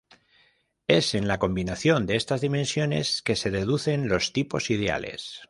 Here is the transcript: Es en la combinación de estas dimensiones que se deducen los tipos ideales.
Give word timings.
Es 0.87 1.13
en 1.13 1.27
la 1.27 1.37
combinación 1.37 2.07
de 2.07 2.15
estas 2.15 2.41
dimensiones 2.41 3.21
que 3.21 3.35
se 3.35 3.51
deducen 3.51 4.07
los 4.09 4.33
tipos 4.33 4.71
ideales. 4.71 5.39